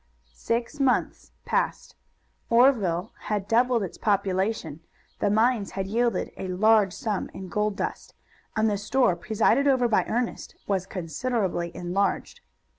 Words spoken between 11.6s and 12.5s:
enlarged.